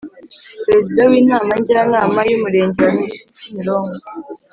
Perezida 0.65 1.01
w 1.11 1.13
Inama 1.21 1.51
Njyanama 1.61 2.19
y 2.29 2.31
Umurenge 2.37 2.81
wa 2.87 3.01
kimironko 3.39 4.07